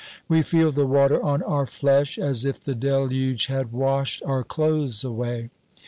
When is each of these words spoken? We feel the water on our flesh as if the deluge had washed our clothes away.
We 0.27 0.41
feel 0.41 0.71
the 0.71 0.87
water 0.87 1.21
on 1.21 1.43
our 1.43 1.67
flesh 1.67 2.17
as 2.17 2.43
if 2.43 2.59
the 2.59 2.73
deluge 2.73 3.45
had 3.45 3.71
washed 3.71 4.23
our 4.25 4.43
clothes 4.43 5.03
away. 5.03 5.51